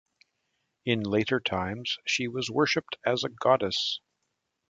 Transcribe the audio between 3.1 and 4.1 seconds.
a goddess.